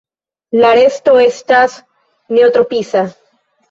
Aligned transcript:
La 0.63 0.71
resto 0.79 1.15
estas 1.27 1.79
neotropisa. 2.37 3.09